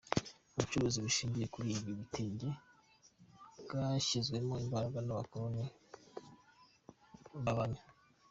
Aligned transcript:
ubucuruzi 0.53 0.97
bushingiye 1.05 1.45
kuri 1.53 1.67
ibi 1.79 1.91
bitenge 1.99 2.47
bwashyizwemmo 3.63 4.55
imbaraga 4.63 4.97
n’abakoroni 5.01 5.65
b’abanya 7.43 7.83